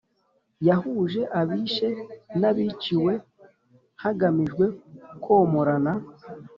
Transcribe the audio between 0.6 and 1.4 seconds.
Yahuje